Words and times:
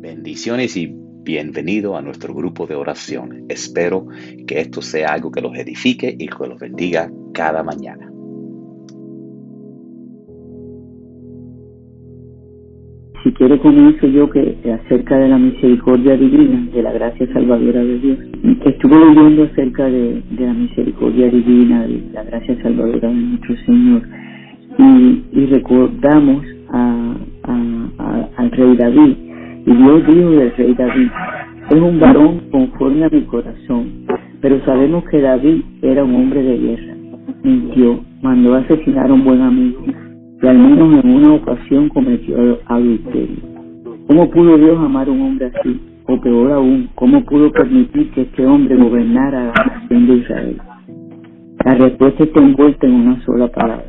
Bendiciones 0.00 0.76
y 0.76 0.94
bienvenido 1.24 1.96
a 1.96 2.02
nuestro 2.02 2.32
grupo 2.32 2.68
de 2.68 2.76
oración. 2.76 3.46
Espero 3.48 4.06
que 4.46 4.60
esto 4.60 4.80
sea 4.80 5.08
algo 5.08 5.32
que 5.32 5.40
los 5.40 5.58
edifique 5.58 6.14
y 6.16 6.28
que 6.28 6.46
los 6.46 6.56
bendiga 6.60 7.10
cada 7.34 7.64
mañana. 7.64 8.08
Si 13.24 13.32
quiere 13.32 13.58
comienzo 13.58 14.06
yo 14.06 14.30
que 14.30 14.56
acerca 14.84 15.18
de 15.18 15.28
la 15.28 15.38
misericordia 15.38 16.16
divina, 16.16 16.70
de 16.72 16.80
la 16.80 16.92
gracia 16.92 17.26
salvadora 17.32 17.82
de 17.82 17.98
Dios. 17.98 18.18
Estuve 18.66 19.04
leyendo 19.04 19.42
acerca 19.42 19.84
de, 19.86 20.22
la 20.38 20.54
misericordia 20.54 21.28
divina, 21.28 21.88
de 21.88 22.02
la 22.12 22.22
gracia 22.22 22.56
salvadora 22.62 23.08
de 23.08 23.14
nuestro 23.14 23.56
Señor. 23.66 24.02
Y, 24.78 25.46
recordamos 25.46 26.44
al 26.68 28.50
rey 28.52 28.76
David 28.76 29.27
y 29.68 29.74
Dios 29.74 30.06
dijo 30.06 30.30
del 30.30 30.56
rey 30.56 30.74
David, 30.74 31.10
es 31.68 31.76
un 31.78 32.00
varón 32.00 32.40
conforme 32.50 33.04
a 33.04 33.10
mi 33.10 33.20
corazón, 33.22 34.06
pero 34.40 34.64
sabemos 34.64 35.04
que 35.10 35.20
David 35.20 35.60
era 35.82 36.04
un 36.04 36.14
hombre 36.14 36.42
de 36.42 36.56
guerra. 36.56 36.94
Mintió, 37.42 38.00
mandó 38.22 38.54
a 38.54 38.60
asesinar 38.60 39.10
a 39.10 39.12
un 39.12 39.24
buen 39.24 39.42
amigo 39.42 39.84
y 40.42 40.46
al 40.46 40.58
menos 40.58 41.04
en 41.04 41.10
una 41.10 41.34
ocasión 41.34 41.90
cometió 41.90 42.58
adulterio. 42.64 43.36
¿Cómo 44.06 44.30
pudo 44.30 44.56
Dios 44.56 44.78
amar 44.78 45.06
a 45.06 45.10
un 45.10 45.20
hombre 45.20 45.52
así? 45.54 45.78
O 46.06 46.18
peor 46.18 46.52
aún, 46.52 46.88
¿cómo 46.94 47.22
pudo 47.26 47.52
permitir 47.52 48.10
que 48.12 48.22
este 48.22 48.46
hombre 48.46 48.74
gobernara 48.74 49.52
la 49.54 49.64
nación 49.64 50.06
de 50.06 50.14
Israel? 50.14 50.56
La 51.62 51.74
respuesta 51.74 52.24
está 52.24 52.40
envuelta 52.40 52.86
en 52.86 52.94
una 52.94 53.22
sola 53.26 53.48
palabra, 53.48 53.84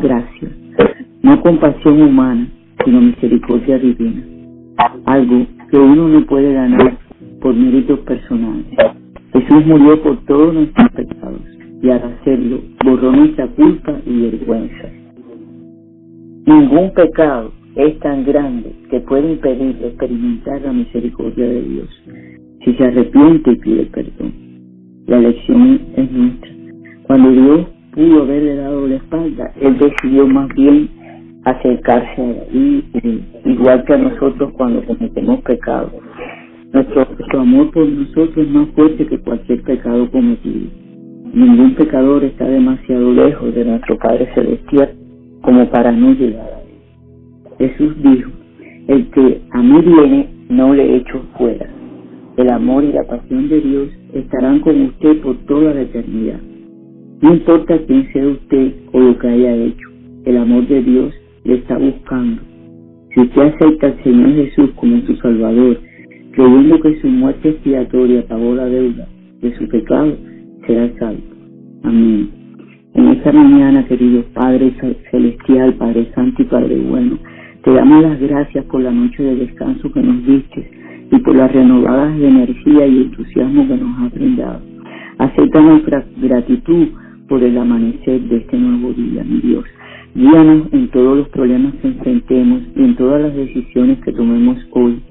gracia. 0.00 0.48
No 1.20 1.42
compasión 1.42 2.00
humana, 2.00 2.48
sino 2.82 3.02
misericordia 3.02 3.78
divina 3.78 4.37
algo 5.04 5.46
que 5.70 5.78
uno 5.78 6.08
no 6.08 6.26
puede 6.26 6.52
ganar 6.52 6.98
por 7.40 7.54
méritos 7.54 8.00
personales. 8.00 8.66
Jesús 9.32 9.66
murió 9.66 10.02
por 10.02 10.24
todos 10.24 10.54
nuestros 10.54 10.90
pecados 10.92 11.40
y 11.82 11.90
al 11.90 12.02
hacerlo 12.02 12.60
borró 12.84 13.12
nuestra 13.12 13.46
culpa 13.48 13.96
y 14.06 14.22
vergüenza. 14.22 14.88
Ningún 16.46 16.92
pecado 16.94 17.52
es 17.76 17.98
tan 18.00 18.24
grande 18.24 18.72
que 18.90 19.00
puede 19.00 19.32
impedir 19.32 19.76
experimentar 19.84 20.60
la 20.62 20.72
misericordia 20.72 21.46
de 21.46 21.62
Dios 21.62 21.88
si 22.64 22.74
se 22.74 22.84
arrepiente 22.84 23.52
y 23.52 23.56
pide 23.56 23.84
perdón. 23.86 24.32
La 25.06 25.18
elección 25.18 25.80
es 25.96 26.10
nuestra. 26.10 26.50
Cuando 27.04 27.30
Dios 27.30 27.66
pudo 27.94 28.22
haberle 28.22 28.56
dado 28.56 28.86
la 28.86 28.96
espalda, 28.96 29.52
Él 29.60 29.78
decidió 29.78 30.26
más 30.26 30.48
bien 30.54 30.88
acercarse 31.50 32.22
a 32.22 32.26
David, 32.26 32.84
igual 33.44 33.84
que 33.84 33.94
a 33.94 33.98
nosotros 33.98 34.52
cuando 34.56 34.84
cometemos 34.84 35.40
pecado. 35.42 35.90
Nuestro, 36.72 37.06
amor 37.40 37.70
por 37.70 37.88
nosotros 37.88 38.36
es 38.36 38.48
más 38.50 38.68
fuerte 38.70 39.06
que 39.06 39.18
cualquier 39.18 39.62
pecado 39.62 40.10
cometido. 40.10 40.68
Ningún 41.32 41.74
pecador 41.74 42.24
está 42.24 42.46
demasiado 42.46 43.12
lejos 43.12 43.54
de 43.54 43.64
nuestro 43.64 43.96
Padre 43.98 44.28
Celestial 44.34 44.94
como 45.42 45.68
para 45.70 45.92
no 45.92 46.12
llegar 46.12 46.46
a 46.46 46.60
Él. 46.60 47.68
Jesús 47.70 47.94
dijo, 48.02 48.30
el 48.88 49.10
que 49.10 49.42
a 49.50 49.62
mí 49.62 49.80
viene 49.80 50.28
no 50.48 50.74
le 50.74 50.96
echo 50.96 51.22
fuera. 51.36 51.68
El 52.36 52.50
amor 52.50 52.84
y 52.84 52.92
la 52.92 53.04
pasión 53.04 53.48
de 53.48 53.60
Dios 53.60 53.88
estarán 54.14 54.60
con 54.60 54.80
usted 54.80 55.20
por 55.22 55.36
toda 55.46 55.74
la 55.74 55.82
eternidad. 55.82 56.40
No 57.20 57.34
importa 57.34 57.78
quién 57.86 58.12
sea 58.12 58.26
usted 58.26 58.72
o 58.92 59.00
lo 59.00 59.18
que 59.18 59.28
haya 59.28 59.54
hecho, 59.56 59.88
el 60.24 60.36
amor 60.36 60.66
de 60.68 60.82
Dios 60.82 61.14
le 61.44 61.54
está 61.54 61.78
buscando. 61.78 62.42
Si 63.14 63.20
usted 63.20 63.42
acepta 63.42 63.86
al 63.88 64.02
Señor 64.04 64.34
Jesús 64.34 64.70
como 64.76 65.00
su 65.02 65.16
Salvador, 65.16 65.80
creyendo 66.32 66.80
que 66.80 67.00
su 67.00 67.08
muerte 67.08 67.50
expiatoria 67.50 68.26
pagó 68.26 68.54
la 68.54 68.66
deuda 68.66 69.08
de 69.40 69.56
su 69.56 69.68
pecado, 69.68 70.16
será 70.66 70.90
salvo. 70.98 71.22
Amén. 71.84 72.30
En 72.94 73.08
esta 73.08 73.32
mañana, 73.32 73.86
querido 73.86 74.24
Padre 74.34 74.72
Celestial, 75.10 75.74
Padre 75.74 76.10
Santo 76.14 76.42
y 76.42 76.46
Padre 76.46 76.76
Bueno, 76.80 77.18
te 77.62 77.72
damos 77.72 78.02
las 78.02 78.20
gracias 78.20 78.64
por 78.66 78.82
la 78.82 78.90
noche 78.90 79.22
de 79.22 79.36
descanso 79.36 79.92
que 79.92 80.00
nos 80.00 80.26
diste 80.26 80.70
y 81.10 81.18
por 81.18 81.36
las 81.36 81.52
renovadas 81.52 82.18
energía 82.18 82.86
y 82.86 83.02
entusiasmo 83.02 83.66
que 83.66 83.76
nos 83.76 83.98
has 84.00 84.12
brindado. 84.14 84.60
Acepta 85.18 85.60
nuestra 85.60 86.04
gratitud 86.20 86.88
por 87.28 87.42
el 87.42 87.58
amanecer 87.58 88.20
de 88.22 88.36
este 88.36 88.56
nuevo 88.56 88.92
día, 88.92 89.24
mi 89.24 89.40
Dios. 89.40 89.64
Guíanos 90.14 90.72
en 90.72 90.88
todos 90.88 91.18
los 91.18 91.28
problemas 91.28 91.74
que 91.76 91.88
enfrentemos 91.88 92.62
y 92.74 92.82
en 92.82 92.96
todas 92.96 93.22
las 93.22 93.34
decisiones 93.34 93.98
que 94.04 94.12
tomemos 94.12 94.56
hoy. 94.72 95.02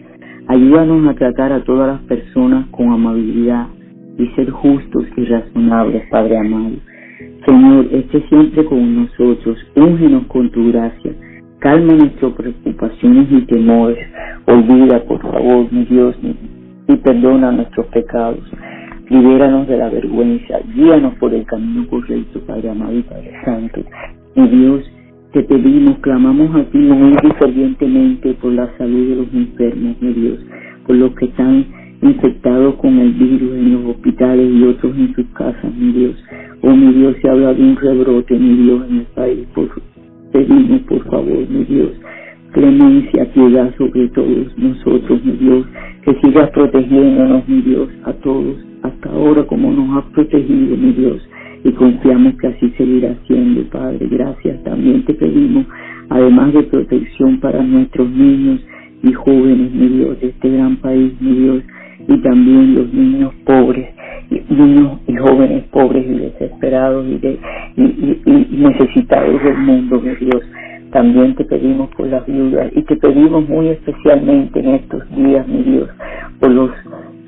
Ayúdanos 0.47 1.08
a 1.08 1.13
tratar 1.13 1.53
a 1.53 1.63
todas 1.63 1.88
las 1.88 2.02
personas 2.08 2.66
con 2.72 2.90
amabilidad 2.90 3.68
y 4.18 4.28
ser 4.35 4.50
justos 4.50 5.06
y 5.16 5.25
razonables, 5.25 6.03
Padre 6.09 6.38
amado. 6.38 6.75
Señor, 7.46 7.88
esté 7.91 8.22
siempre 8.28 8.66
con 8.66 8.96
nosotros, 8.96 9.58
úngenos 9.75 10.25
con 10.28 10.50
tu 10.52 10.72
gracia, 10.72 11.14
calma 11.59 11.94
nuestras 11.94 12.34
preocupaciones 12.34 13.28
y 13.31 13.41
temores, 13.46 14.00
olvida, 14.46 15.03
por 15.06 15.22
favor, 15.22 15.72
mi 15.72 15.85
Dios, 15.85 16.16
y 16.88 16.96
perdona 16.97 17.52
nuestros 17.52 17.85
pecados. 17.88 18.44
Libéranos 19.09 19.68
de 19.68 19.78
la 19.78 19.90
vergüenza, 19.90 20.59
guíanos 20.75 21.16
por 21.16 21.34
el 21.34 21.46
camino 21.46 21.88
correcto, 21.88 22.41
Padre 22.46 22.72
amado 22.72 22.97
y 22.97 23.03
Padre 23.03 23.31
Santo. 23.46 23.81
Mi 24.37 24.47
Dios, 24.49 24.83
te 25.33 25.41
pedimos, 25.41 25.97
clamamos 25.97 26.55
a 26.55 26.63
ti 26.65 26.77
muy 26.77 27.17
fervientemente 27.39 28.35
por 28.35 28.53
la 28.53 28.71
salud 28.77 29.09
de 29.09 29.15
los 29.15 29.33
enfermos, 29.33 29.99
mi 29.99 30.13
Dios, 30.13 30.39
por 30.85 30.95
los 30.95 31.11
que 31.15 31.25
están 31.25 31.65
infectados 32.03 32.75
con 32.75 32.99
el 32.99 33.13
virus 33.13 33.51
en 33.55 33.73
los 33.73 33.95
hospitales 33.95 34.47
y 34.53 34.63
otros 34.63 34.95
en 34.95 35.15
sus 35.15 35.25
casas, 35.33 35.73
mi 35.75 35.91
Dios. 35.91 36.15
Oh, 36.61 36.69
mi 36.75 36.93
Dios, 36.93 37.15
se 37.19 37.29
habla 37.31 37.51
de 37.55 37.63
un 37.63 37.77
rebrote, 37.77 38.37
mi 38.37 38.63
Dios, 38.63 38.85
en 38.87 38.97
el 38.97 39.05
país. 39.15 39.47
Por, 39.55 39.69
pedimos, 40.31 40.81
por 40.81 41.03
favor, 41.05 41.49
mi 41.49 41.63
Dios, 41.63 41.93
clemencia, 42.51 43.33
piedad 43.33 43.73
sobre 43.75 44.07
todos 44.09 44.55
nosotros, 44.55 45.25
mi 45.25 45.31
Dios, 45.31 45.65
que 46.03 46.13
sigas 46.21 46.51
protegiéndonos, 46.51 47.47
mi 47.49 47.61
Dios, 47.63 47.89
a 48.03 48.13
todos, 48.13 48.55
hasta 48.83 49.09
ahora 49.09 49.47
como 49.47 49.71
nos 49.71 49.97
has 49.97 50.11
protegido, 50.11 50.77
mi 50.77 50.91
Dios 50.91 51.27
y 51.67 51.72
confiamos 51.73 52.35
que 52.35 52.47
así 52.47 52.69
seguirá 52.78 53.13
siendo, 53.28 53.69
Padre. 53.69 54.07
Gracias. 54.09 54.63
También 54.63 55.03
te 55.03 55.13
pedimos, 55.13 55.66
además 56.09 56.53
de 56.53 56.63
protección 56.63 57.41
para 57.41 57.61
nuestros 57.61 58.09
niños 58.09 58.61
y 59.03 59.11
jóvenes, 59.11 59.73
mi 59.73 59.88
Dios, 59.89 60.19
de 60.22 60.28
este 60.28 60.50
gran 60.50 60.78
país, 60.78 61.11
mi 61.19 61.35
Dios, 61.35 61.63
y 62.07 62.17
también 62.19 62.73
los 62.73 62.94
niños 62.94 63.33
pobres, 63.45 63.89
niños 64.50 65.00
y 65.07 65.16
jóvenes 65.17 65.66
pobres 65.66 66.05
y 66.07 66.19
desesperados 66.19 67.05
y, 67.05 67.17
de, 67.17 67.39
y, 67.75 68.57
necesitados 68.57 69.44
del 69.44 69.57
mundo, 69.57 69.99
mi 69.99 70.16
Dios. 70.16 70.41
También 70.91 71.35
te 71.35 71.44
pedimos 71.44 71.89
por 71.97 72.07
las 72.07 72.25
viudas 72.25 72.72
y 72.78 72.81
te 72.84 72.95
pedimos 72.95 73.47
muy 73.49 73.67
especialmente 73.67 74.61
en 74.61 74.69
estos 74.69 75.03
días, 75.17 75.45
mi 75.45 75.63
Dios, 75.63 75.89
por 76.39 76.49
los 76.49 76.72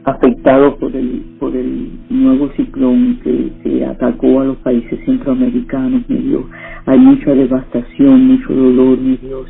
afectado 0.10 0.76
por 0.78 0.96
el, 0.96 1.22
por 1.40 1.56
el 1.56 1.90
nuevo 2.10 2.50
ciclón 2.56 3.20
que, 3.24 3.52
que 3.64 3.86
atacó 3.86 4.42
a 4.42 4.46
los 4.46 4.58
países 4.58 5.00
centroamericanos, 5.06 6.08
mi 6.08 6.18
Dios. 6.18 6.44
Hay 6.86 7.00
mucha 7.00 7.32
devastación, 7.32 8.28
mucho 8.28 8.54
dolor, 8.54 8.98
mi 8.98 9.18
Dios. 9.18 9.48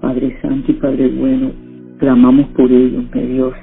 Padre 0.00 0.36
Santo 0.42 0.72
y 0.72 0.74
Padre 0.74 1.08
Bueno, 1.08 1.50
clamamos 1.98 2.46
por 2.48 2.70
ellos, 2.70 3.04
mi 3.14 3.20
Dios. 3.22 3.54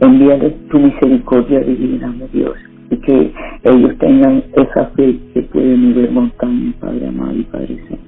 Envíales 0.00 0.54
tu 0.68 0.78
misericordia 0.78 1.60
divina, 1.60 2.08
mi 2.08 2.26
Dios, 2.38 2.54
y 2.90 2.96
que 2.98 3.32
ellos 3.64 3.96
tengan 3.98 4.42
esa 4.54 4.86
fe 4.96 5.18
que 5.32 5.42
puede 5.42 5.76
mover 5.76 6.10
montañas, 6.10 6.74
Padre 6.80 7.08
amado 7.08 7.34
y 7.34 7.44
Padre 7.44 7.78
Santo. 7.88 8.04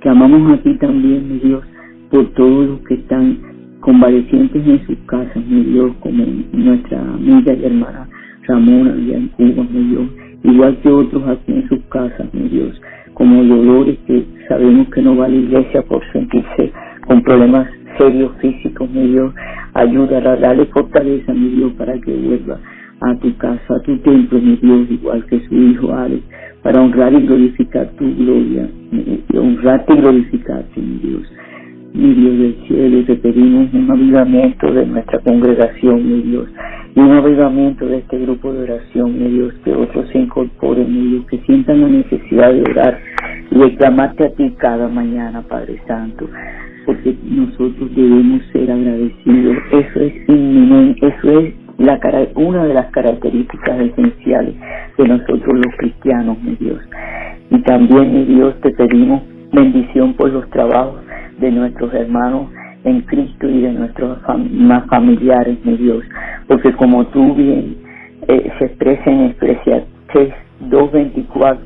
Clamamos 0.00 0.52
a 0.52 0.62
ti 0.62 0.74
también, 0.78 1.28
mi 1.28 1.38
Dios, 1.40 1.64
por 2.10 2.24
todos 2.34 2.68
los 2.68 2.80
que 2.80 2.94
están 2.94 3.47
convalecientes 3.88 4.66
en 4.66 4.86
sus 4.86 4.98
casas, 5.06 5.42
Dios, 5.48 5.92
como 6.00 6.22
nuestra 6.52 7.00
amiga 7.00 7.54
y 7.54 7.64
hermana 7.64 8.06
Ramona 8.46 8.92
allá 8.92 9.16
en 9.16 9.28
Cuba, 9.28 9.66
Dios, 9.72 10.10
igual 10.44 10.76
que 10.82 10.90
otros 10.90 11.26
aquí 11.26 11.52
en 11.54 11.66
sus 11.70 11.80
casas, 11.88 12.28
mi 12.34 12.50
Dios, 12.50 12.78
como 13.14 13.42
dolores 13.42 13.96
que 14.06 14.26
sabemos 14.46 14.88
que 14.90 15.00
no 15.00 15.16
va 15.16 15.24
a 15.24 15.28
la 15.30 15.36
iglesia 15.36 15.80
por 15.80 16.02
sentirse 16.12 16.70
con 17.06 17.22
problemas 17.22 17.66
serios 17.98 18.30
físicos, 18.42 18.90
mi 18.90 19.06
Dios, 19.06 19.32
ayúdala, 19.72 20.36
dale 20.36 20.66
fortaleza, 20.66 21.32
mi 21.32 21.48
Dios, 21.48 21.72
para 21.78 21.98
que 21.98 22.14
vuelva 22.14 22.60
a 23.00 23.14
tu 23.14 23.34
casa, 23.38 23.74
a 23.74 23.80
tu 23.84 23.96
templo, 24.00 24.38
mi 24.38 24.56
Dios, 24.56 24.90
igual 24.90 25.24
que 25.24 25.40
su 25.48 25.54
hijo 25.54 25.94
Alex, 25.94 26.22
para 26.62 26.82
honrar 26.82 27.14
y 27.14 27.26
glorificar 27.26 27.88
tu 27.96 28.04
gloria, 28.16 28.68
honrarte 29.32 29.94
y 29.94 29.96
glorificarte, 29.96 30.78
mi 30.78 30.98
Dios 30.98 31.22
mi 31.94 32.14
Dios 32.14 32.38
del 32.38 32.56
cielo, 32.66 33.04
te 33.06 33.16
pedimos 33.16 33.72
un 33.72 33.90
avivamiento 33.90 34.72
de 34.72 34.86
nuestra 34.86 35.18
congregación, 35.20 36.06
mi 36.06 36.22
Dios, 36.22 36.48
y 36.94 37.00
un 37.00 37.12
avivamiento 37.12 37.86
de 37.86 37.98
este 37.98 38.18
grupo 38.18 38.52
de 38.52 38.62
oración, 38.64 39.18
mi 39.18 39.30
Dios, 39.30 39.54
que 39.64 39.72
otros 39.72 40.08
se 40.10 40.18
incorporen, 40.18 40.92
mi 40.92 41.10
Dios, 41.10 41.26
que 41.26 41.38
sientan 41.38 41.80
la 41.80 41.88
necesidad 41.88 42.52
de 42.52 42.62
orar 42.62 42.98
y 43.50 43.58
de 43.58 43.76
clamarte 43.76 44.26
a 44.26 44.30
ti 44.30 44.54
cada 44.58 44.88
mañana, 44.88 45.42
Padre 45.42 45.80
Santo. 45.86 46.28
porque 46.86 47.14
nosotros 47.22 47.94
debemos 47.94 48.42
ser 48.50 48.70
agradecidos. 48.70 49.56
Eso 49.72 50.00
es 50.00 50.14
eso 51.02 51.38
es 51.38 51.54
la, 51.76 52.00
una 52.34 52.64
de 52.64 52.72
las 52.72 52.90
características 52.92 53.80
esenciales 53.80 54.54
de 54.96 55.06
nosotros 55.06 55.54
los 55.54 55.76
cristianos, 55.76 56.42
mi 56.42 56.56
Dios. 56.56 56.80
Y 57.50 57.58
también, 57.62 58.14
mi 58.14 58.24
Dios, 58.24 58.54
te 58.62 58.70
pedimos 58.70 59.22
bendición 59.52 60.14
por 60.14 60.30
los 60.30 60.48
trabajos 60.48 61.07
de 61.40 61.50
nuestros 61.50 61.92
hermanos 61.94 62.48
en 62.84 63.00
Cristo 63.02 63.48
y 63.48 63.62
de 63.62 63.72
nuestros 63.72 64.18
más 64.50 64.86
familiares, 64.86 65.58
mi 65.64 65.76
Dios, 65.76 66.04
porque 66.46 66.72
como 66.74 67.06
tú 67.08 67.34
bien 67.34 67.76
eh, 68.28 68.50
se 68.58 68.64
expresa 68.66 69.10
en 69.10 69.20
Eclesiastes 69.30 70.34
2.24, 70.70 71.58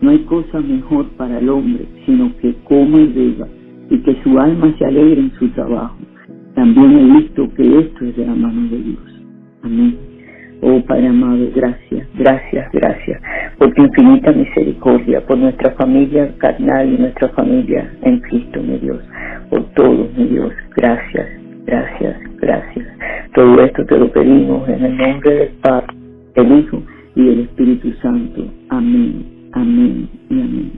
no 0.00 0.10
hay 0.10 0.18
cosa 0.24 0.60
mejor 0.60 1.06
para 1.16 1.38
el 1.38 1.48
hombre, 1.48 1.86
sino 2.04 2.34
que 2.38 2.54
coma 2.64 2.98
y 2.98 3.06
beba, 3.12 3.48
y 3.90 3.98
que 3.98 4.20
su 4.22 4.38
alma 4.38 4.74
se 4.78 4.84
alegre 4.84 5.20
en 5.20 5.32
su 5.38 5.48
trabajo. 5.50 5.96
También 6.54 6.98
he 6.98 7.18
visto 7.20 7.48
que 7.54 7.78
esto 7.78 8.04
es 8.04 8.16
de 8.16 8.26
la 8.26 8.34
mano 8.34 8.68
de 8.68 8.78
Dios. 8.78 9.22
Amén. 9.62 10.11
Oh 10.64 10.80
Padre 10.86 11.08
amado, 11.08 11.44
gracias, 11.56 12.06
gracias, 12.14 12.70
gracias 12.72 13.20
por 13.58 13.74
tu 13.74 13.82
infinita 13.82 14.30
misericordia, 14.30 15.20
por 15.26 15.36
nuestra 15.36 15.72
familia 15.72 16.32
carnal 16.38 16.88
y 16.88 16.98
nuestra 16.98 17.30
familia 17.30 17.92
en 18.02 18.20
Cristo, 18.20 18.62
mi 18.62 18.78
Dios, 18.78 19.02
por 19.50 19.64
todo, 19.74 20.08
mi 20.16 20.24
Dios. 20.26 20.52
Gracias, 20.76 21.26
gracias, 21.66 22.16
gracias. 22.40 22.86
Todo 23.34 23.60
esto 23.60 23.84
te 23.86 23.98
lo 23.98 24.12
pedimos 24.12 24.68
en 24.68 24.84
el 24.84 24.96
nombre 24.96 25.34
del 25.34 25.48
Padre, 25.62 25.96
del 26.36 26.58
Hijo 26.60 26.80
y 27.16 27.26
del 27.26 27.40
Espíritu 27.40 27.92
Santo. 28.00 28.44
Amén, 28.68 29.48
amén 29.54 30.08
y 30.30 30.40
amén. 30.40 30.72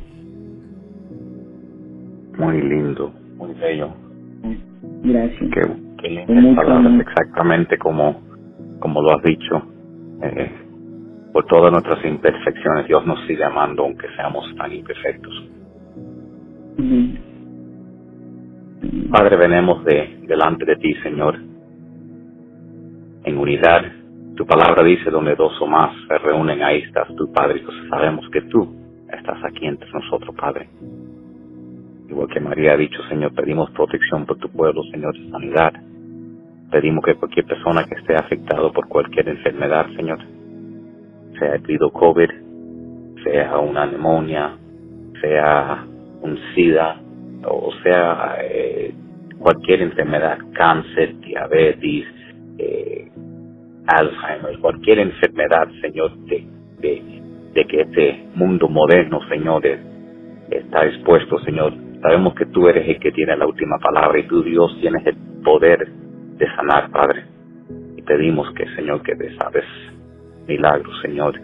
Muy 2.38 2.62
lindo, 2.62 3.12
muy 3.36 3.52
bello. 3.60 3.90
Gracias. 5.02 5.50
Qué, 5.52 5.60
qué 6.00 6.08
lindas 6.08 6.56
palabras, 6.56 7.00
exactamente 7.00 7.76
como, 7.76 8.18
como 8.80 9.02
lo 9.02 9.10
has 9.10 9.22
dicho 9.22 9.73
eh, 10.22 10.50
por 11.32 11.46
todas 11.46 11.72
nuestras 11.72 12.04
imperfecciones, 12.04 12.86
Dios 12.86 13.04
nos 13.06 13.20
sigue 13.26 13.44
amando 13.44 13.82
aunque 13.82 14.06
seamos 14.16 14.44
tan 14.56 14.72
imperfectos. 14.72 15.50
Padre, 19.10 19.36
venemos 19.36 19.84
de, 19.84 20.20
delante 20.26 20.64
de 20.64 20.76
ti, 20.76 20.94
Señor, 21.02 21.36
en 23.24 23.38
unidad. 23.38 23.82
Tu 24.36 24.46
palabra 24.46 24.82
dice, 24.84 25.10
donde 25.10 25.34
dos 25.34 25.60
o 25.60 25.66
más 25.66 25.94
se 26.08 26.18
reúnen, 26.18 26.62
ahí 26.62 26.82
estás 26.82 27.08
tú, 27.16 27.32
Padre. 27.32 27.62
Pues 27.64 27.76
sabemos 27.88 28.28
que 28.30 28.42
tú 28.42 28.74
estás 29.08 29.38
aquí 29.44 29.66
entre 29.66 29.90
nosotros, 29.90 30.34
Padre. 30.36 30.68
Igual 32.08 32.28
que 32.28 32.40
María 32.40 32.72
ha 32.72 32.76
dicho, 32.76 33.02
Señor, 33.08 33.34
pedimos 33.34 33.70
protección 33.70 34.26
por 34.26 34.36
tu 34.38 34.48
pueblo, 34.50 34.82
Señor, 34.92 35.14
sanidad 35.30 35.72
Pedimos 36.70 37.04
que 37.04 37.14
cualquier 37.14 37.46
persona 37.46 37.84
que 37.84 37.94
esté 37.94 38.16
afectado 38.16 38.72
por 38.72 38.88
cualquier 38.88 39.28
enfermedad, 39.28 39.86
Señor, 39.96 40.18
sea 41.38 41.54
el 41.54 41.92
COVID, 41.92 42.30
sea 43.22 43.58
una 43.58 43.86
neumonía, 43.86 44.56
sea 45.20 45.84
un 46.22 46.38
SIDA, 46.54 47.00
o 47.46 47.70
sea 47.82 48.36
eh, 48.42 48.94
cualquier 49.38 49.82
enfermedad, 49.82 50.38
cáncer, 50.52 51.18
diabetes, 51.20 52.06
eh, 52.58 53.10
Alzheimer, 53.86 54.58
cualquier 54.60 55.00
enfermedad, 55.00 55.68
Señor, 55.80 56.16
de, 56.26 56.46
de, 56.80 57.64
que 57.66 57.80
este 57.82 58.24
mundo 58.34 58.68
moderno, 58.68 59.20
Señor, 59.28 59.66
está 60.50 60.86
expuesto, 60.86 61.38
Señor. 61.40 61.74
Sabemos 62.00 62.34
que 62.34 62.46
tú 62.46 62.68
eres 62.68 62.88
el 62.88 62.98
que 62.98 63.12
tiene 63.12 63.36
la 63.36 63.46
última 63.46 63.78
palabra 63.78 64.18
y 64.18 64.26
tú, 64.26 64.42
Dios, 64.42 64.76
tienes 64.80 65.06
el 65.06 65.16
poder 65.42 65.86
de 66.38 66.46
sanar, 66.56 66.90
Padre. 66.90 67.24
Y 67.96 68.02
pedimos 68.02 68.52
que, 68.54 68.66
Señor, 68.74 69.02
que 69.02 69.14
desabes 69.14 69.64
milagros, 70.46 70.94
Señor, 71.02 71.40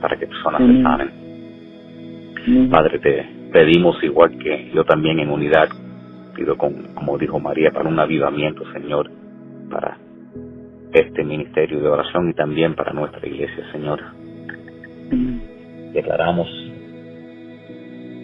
para 0.00 0.16
que 0.16 0.26
personas 0.26 0.60
se 0.60 0.82
sanen. 0.82 2.70
Padre, 2.70 2.98
te 2.98 3.26
pedimos 3.52 4.02
igual 4.02 4.36
que 4.38 4.70
yo 4.74 4.84
también 4.84 5.18
en 5.18 5.30
unidad, 5.30 5.68
pido 6.34 6.56
con, 6.58 6.94
como 6.94 7.16
dijo 7.16 7.40
María, 7.40 7.70
para 7.70 7.88
un 7.88 7.98
avivamiento, 7.98 8.64
Señor, 8.72 9.10
para 9.70 9.96
este 10.92 11.24
ministerio 11.24 11.80
de 11.80 11.88
oración 11.88 12.30
y 12.30 12.34
también 12.34 12.74
para 12.74 12.92
nuestra 12.92 13.26
iglesia, 13.26 13.64
Señor. 13.72 14.00
Declaramos 15.92 16.48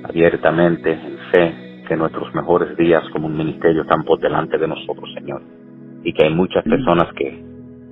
abiertamente 0.05 0.93
en 0.93 1.19
fe 1.33 1.55
que 1.89 1.97
nuestros 1.97 2.33
mejores 2.35 2.77
días 2.77 3.03
como 3.11 3.27
un 3.27 3.37
ministerio 3.37 3.83
están 3.83 4.05
por 4.05 4.21
delante 4.21 4.59
de 4.59 4.69
nosotros, 4.69 5.11
Señor 5.15 5.60
y 6.05 6.13
que 6.13 6.25
hay 6.25 6.35
muchas 6.35 6.65
personas 6.65 7.13
que 7.15 7.29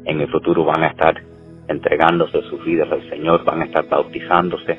en 0.04 0.20
el 0.20 0.28
futuro 0.30 0.64
van 0.64 0.82
a 0.82 0.88
estar 0.88 1.14
entregándose 1.68 2.42
sus 2.42 2.64
vidas 2.64 2.90
al 2.90 3.08
Señor, 3.10 3.44
van 3.44 3.62
a 3.62 3.64
estar 3.66 3.86
bautizándose, 3.88 4.76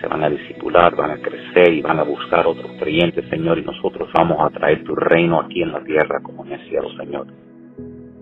se 0.00 0.06
van 0.06 0.24
a 0.24 0.30
discipular, 0.30 0.96
van 0.96 1.10
a 1.10 1.18
crecer 1.18 1.72
y 1.72 1.82
van 1.82 1.98
a 1.98 2.04
buscar 2.04 2.46
otros 2.46 2.70
creyentes, 2.78 3.28
Señor, 3.28 3.58
y 3.58 3.62
nosotros 3.62 4.08
vamos 4.14 4.38
a 4.40 4.50
traer 4.50 4.82
tu 4.84 4.94
reino 4.94 5.40
aquí 5.40 5.62
en 5.62 5.72
la 5.72 5.82
tierra 5.84 6.20
como 6.22 6.44
en 6.44 6.52
el 6.52 6.68
cielo, 6.68 6.88
Señor. 6.96 7.26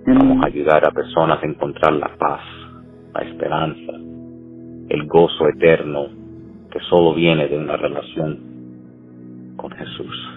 Vamos 0.07 0.43
a 0.43 0.47
ayudar 0.47 0.87
a 0.87 0.91
personas 0.91 1.43
a 1.43 1.47
encontrar 1.47 1.93
la 1.93 2.11
paz, 2.19 2.41
la 3.15 3.23
esperanza, 3.23 3.93
el 4.89 5.07
gozo 5.07 5.49
eterno 5.49 6.09
que 6.71 6.81
solo 6.91 7.15
viene 7.15 7.47
de 7.49 7.57
una 7.57 7.77
relación 7.77 8.55
con 9.57 9.71
Jesús. 9.71 10.29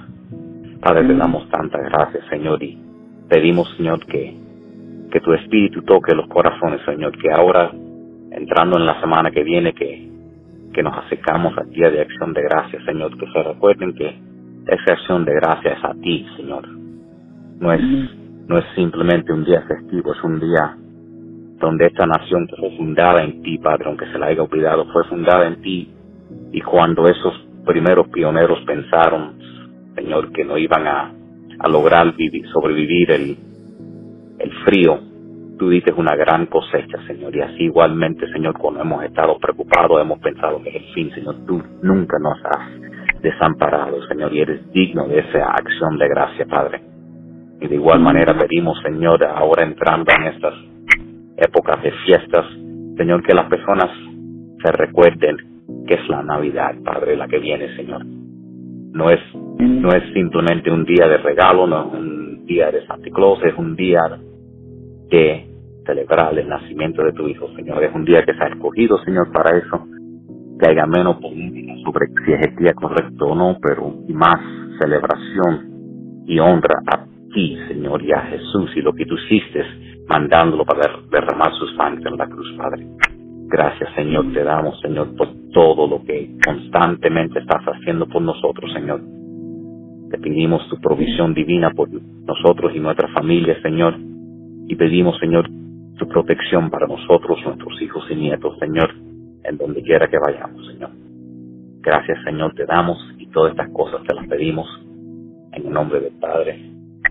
Padre, 0.81 1.07
te 1.07 1.15
damos 1.15 1.49
tantas 1.49 1.81
gracias, 1.91 2.23
Señor, 2.29 2.61
y 2.61 2.86
pedimos, 3.29 3.69
Señor, 3.77 4.05
que, 4.05 4.35
que 5.11 5.19
tu 5.19 5.33
espíritu 5.33 5.81
toque 5.83 6.15
los 6.15 6.27
corazones, 6.27 6.81
Señor, 6.85 7.17
que 7.17 7.31
ahora, 7.31 7.71
entrando 8.31 8.77
en 8.77 8.85
la 8.85 8.99
semana 8.99 9.31
que 9.31 9.43
viene, 9.43 9.73
que, 9.73 10.09
que 10.73 10.83
nos 10.83 10.97
acercamos 10.97 11.57
al 11.57 11.69
día 11.69 11.89
de 11.89 12.01
acción 12.01 12.33
de 12.33 12.41
gracias, 12.43 12.83
Señor, 12.85 13.17
que 13.17 13.25
se 13.31 13.43
recuerden 13.43 13.93
que 13.93 14.15
esa 14.67 14.93
acción 14.93 15.25
de 15.25 15.33
gracias 15.33 15.77
es 15.77 15.83
a 15.83 15.93
ti, 15.95 16.25
Señor. 16.35 16.67
No 17.59 17.73
es, 17.73 17.81
no 18.47 18.57
es 18.57 18.65
simplemente 18.75 19.33
un 19.33 19.43
día 19.43 19.61
festivo, 19.61 20.13
es 20.13 20.23
un 20.23 20.39
día 20.39 20.77
donde 21.59 21.87
esta 21.87 22.05
nación 22.05 22.47
fue 22.59 22.77
fundada 22.77 23.23
en 23.23 23.41
ti, 23.41 23.57
Padre, 23.57 23.85
aunque 23.87 24.05
se 24.11 24.19
la 24.19 24.27
haya 24.27 24.43
olvidado, 24.43 24.85
fue 24.91 25.03
fundada 25.05 25.47
en 25.47 25.61
ti. 25.61 25.91
Y 26.51 26.61
cuando 26.61 27.07
esos 27.07 27.33
primeros 27.65 28.07
pioneros 28.09 28.59
pensaron, 28.65 29.39
Señor, 29.95 30.31
que 30.31 30.45
no 30.45 30.57
iban 30.57 30.87
a, 30.87 31.11
a 31.59 31.67
lograr 31.67 32.15
vivir, 32.15 32.47
sobrevivir 32.49 33.11
el, 33.11 33.37
el 34.39 34.51
frío, 34.65 34.99
tú 35.57 35.69
dices 35.69 35.93
una 35.97 36.15
gran 36.15 36.45
cosecha, 36.47 36.99
Señor. 37.07 37.35
Y 37.35 37.41
así 37.41 37.63
igualmente, 37.63 38.27
Señor, 38.31 38.57
cuando 38.57 38.81
hemos 38.81 39.03
estado 39.03 39.37
preocupados, 39.39 40.01
hemos 40.01 40.19
pensado 40.19 40.61
que 40.61 40.69
es 40.69 40.75
el 40.75 40.93
fin, 40.93 41.11
Señor, 41.11 41.35
tú 41.45 41.61
nunca 41.81 42.17
nos 42.19 42.37
has 42.45 43.21
desamparado, 43.21 44.05
Señor, 44.07 44.33
y 44.33 44.41
eres 44.41 44.71
digno 44.71 45.07
de 45.07 45.19
esa 45.19 45.51
acción 45.51 45.97
de 45.97 46.07
gracia, 46.07 46.45
Padre. 46.45 46.81
Y 47.59 47.67
de 47.67 47.75
igual 47.75 47.99
manera 47.99 48.37
pedimos, 48.37 48.79
Señor, 48.83 49.23
ahora 49.23 49.63
entrando 49.63 50.11
en 50.15 50.23
estas 50.27 50.53
épocas 51.37 51.81
de 51.81 51.91
fiestas, 52.05 52.45
Señor, 52.97 53.23
que 53.23 53.33
las 53.33 53.49
personas 53.49 53.89
se 54.63 54.71
recuerden 54.71 55.37
que 55.87 55.95
es 55.95 56.09
la 56.09 56.21
Navidad, 56.23 56.75
Padre, 56.83 57.15
la 57.15 57.27
que 57.27 57.39
viene, 57.39 57.75
Señor. 57.75 58.01
No 58.97 59.11
es, 59.11 59.19
no 59.59 59.89
es 59.89 60.11
simplemente 60.11 60.71
un 60.71 60.83
día 60.83 61.07
de 61.07 61.17
regalo, 61.17 61.67
no 61.67 61.81
es 61.81 61.99
un 61.99 62.45
día 62.47 62.71
de 62.71 62.83
Santa 62.87 63.07
Claus, 63.13 63.37
es 63.43 63.53
un 63.55 63.75
día 63.75 64.01
de 65.11 65.45
celebrar 65.85 66.37
el 66.37 66.49
nacimiento 66.49 67.03
de 67.03 67.13
tu 67.13 67.27
Hijo, 67.27 67.47
Señor. 67.55 67.83
Es 67.83 67.93
un 67.93 68.05
día 68.05 68.23
que 68.23 68.33
se 68.33 68.43
ha 68.43 68.47
escogido, 68.47 68.97
Señor, 69.05 69.31
para 69.31 69.55
eso. 69.55 69.85
Que 70.59 70.71
haya 70.71 70.87
menos 70.87 71.17
política 71.17 71.73
sobre 71.85 72.07
si 72.25 72.33
es 72.33 72.47
el 72.47 72.55
día 72.55 72.73
correcto 72.73 73.27
o 73.27 73.35
no, 73.35 73.59
pero 73.61 73.93
más 74.09 74.41
celebración 74.79 76.23
y 76.25 76.39
honra 76.39 76.81
a 76.87 77.05
ti, 77.31 77.55
Señor, 77.67 78.01
y 78.01 78.11
a 78.11 78.21
Jesús 78.21 78.71
y 78.75 78.81
lo 78.81 78.93
que 78.93 79.05
tú 79.05 79.13
hiciste 79.13 79.63
mandándolo 80.07 80.65
para 80.65 80.89
derramar 81.11 81.53
sus 81.53 81.75
sangre 81.75 82.09
en 82.09 82.17
la 82.17 82.25
cruz, 82.25 82.51
Padre. 82.57 82.87
Gracias, 83.49 83.93
Señor, 83.95 84.33
te 84.33 84.43
damos, 84.43 84.79
Señor, 84.81 85.15
por 85.15 85.29
todo 85.53 85.87
lo 85.87 86.03
que 86.03 86.37
constantemente 86.43 87.39
estás 87.39 87.63
haciendo 87.63 88.05
por 88.07 88.21
nosotros, 88.21 88.71
Señor. 88.73 89.01
Te 90.11 90.17
pedimos 90.17 90.67
tu 90.69 90.77
provisión 90.79 91.33
divina 91.33 91.71
por 91.71 91.89
nosotros 91.91 92.73
y 92.75 92.79
nuestra 92.79 93.07
familia, 93.09 93.59
Señor. 93.61 93.95
Y 94.67 94.75
pedimos, 94.75 95.17
Señor, 95.19 95.49
tu 95.97 96.07
protección 96.07 96.69
para 96.69 96.87
nosotros, 96.87 97.39
nuestros 97.45 97.81
hijos 97.81 98.05
y 98.11 98.15
nietos, 98.15 98.57
Señor, 98.59 98.93
en 99.43 99.57
donde 99.57 99.81
quiera 99.81 100.07
que 100.07 100.17
vayamos, 100.19 100.67
Señor. 100.67 100.89
Gracias, 101.81 102.17
Señor, 102.25 102.53
te 102.53 102.65
damos 102.65 102.97
y 103.17 103.27
todas 103.27 103.51
estas 103.51 103.69
cosas 103.71 104.01
te 104.05 104.13
las 104.13 104.27
pedimos 104.27 104.67
en 105.53 105.65
el 105.65 105.71
nombre 105.71 106.01
del 106.01 106.13
Padre, 106.19 106.59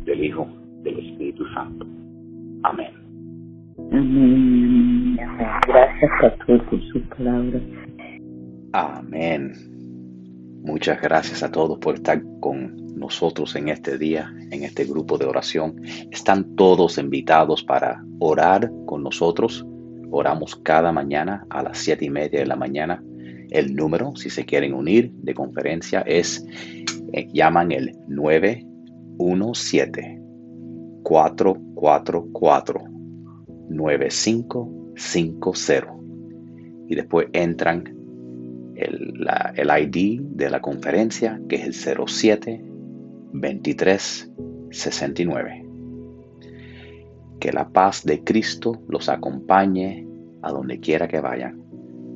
del 0.05 0.23
Hijo, 0.23 0.47
del 0.83 0.99
Espíritu 0.99 1.47
Santo. 1.55 1.87
Amén. 2.63 3.06
Amén. 3.93 5.17
Gracias, 5.67 6.11
Pastor, 6.21 6.63
por 6.69 6.83
su 6.93 7.01
palabra. 7.09 7.59
Amén. 8.73 9.53
Muchas 10.63 11.01
gracias 11.01 11.43
a 11.43 11.51
todos 11.51 11.79
por 11.79 11.95
estar 11.95 12.23
con 12.41 12.77
nosotros 12.97 13.57
en 13.57 13.69
este 13.69 13.97
día, 13.99 14.33
en 14.51 14.65
este 14.65 14.85
grupo 14.85 15.17
de 15.19 15.27
oración. 15.27 15.81
Están 16.11 16.57
todos 16.57 16.99
invitados 16.99 17.63
para 17.63 18.03
orar 18.19 18.73
con 18.87 19.05
nosotros. 19.05 19.65
Oramos 20.11 20.57
cada 20.57 20.91
mañana 20.93 21.47
a 21.51 21.63
las 21.63 21.79
siete 21.79 22.07
y 22.07 22.11
media 22.11 22.41
de 22.41 22.47
la 22.47 22.57
mañana. 22.57 23.05
El 23.51 23.77
número, 23.77 24.17
si 24.17 24.31
se 24.31 24.45
quieren 24.45 24.75
unir 24.75 25.13
de 25.13 25.35
conferencia, 25.35 26.01
es, 26.01 26.45
eh, 27.13 27.29
llaman 27.33 27.71
el 27.71 27.93
917 28.09 30.21
444 31.05 32.96
9550 33.69 35.95
y 36.89 36.95
después 36.95 37.27
entran 37.33 37.97
el, 38.77 39.27
el, 39.57 39.83
ID 39.83 40.21
de 40.21 40.51
la 40.51 40.61
conferencia 40.61 41.41
que 41.49 41.57
es 41.57 41.87
el 41.87 41.97
07 42.07 42.63
23 43.33 44.31
69. 44.71 45.67
Que 47.41 47.53
la 47.53 47.69
paz 47.69 48.05
de 48.05 48.23
Cristo 48.25 48.83
los 48.89 49.09
acompañe 49.09 50.07
a 50.43 50.51
donde 50.51 50.81
quiera 50.81 51.09
que 51.09 51.21
vayan, 51.21 51.63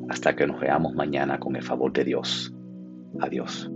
hasta 0.08 0.36
que 0.36 0.46
nos 0.46 0.60
veamos 0.60 0.94
mañana 0.94 1.38
con 1.38 1.56
el 1.56 1.62
favor 1.62 1.92
de 1.92 2.04
Dios. 2.04 2.54
Adiós. 3.20 3.70